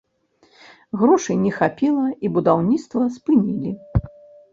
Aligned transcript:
Грошай 1.01 1.35
не 1.41 1.51
хапіла 1.57 2.05
і 2.29 2.31
будаўніцтва 2.37 3.03
спынілі. 3.19 3.75